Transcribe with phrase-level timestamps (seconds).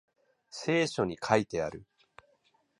[0.49, 1.85] 聖書に書いてある